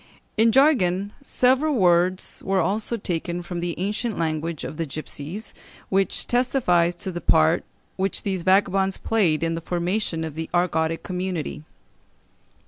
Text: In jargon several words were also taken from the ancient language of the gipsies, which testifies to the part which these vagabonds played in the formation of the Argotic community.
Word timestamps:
In 0.35 0.51
jargon 0.51 1.13
several 1.21 1.75
words 1.75 2.41
were 2.43 2.59
also 2.59 2.97
taken 2.97 3.43
from 3.43 3.59
the 3.59 3.77
ancient 3.77 4.17
language 4.17 4.63
of 4.63 4.77
the 4.77 4.87
gipsies, 4.87 5.53
which 5.89 6.25
testifies 6.25 6.95
to 6.95 7.11
the 7.11 7.21
part 7.21 7.63
which 7.97 8.23
these 8.23 8.41
vagabonds 8.41 8.97
played 8.97 9.43
in 9.43 9.53
the 9.53 9.61
formation 9.61 10.23
of 10.23 10.33
the 10.33 10.49
Argotic 10.55 11.03
community. 11.03 11.61